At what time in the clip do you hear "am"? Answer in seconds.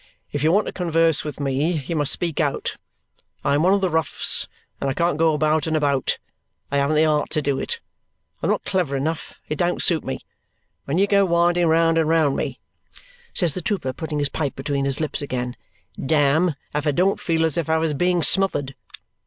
3.53-3.61, 8.47-8.49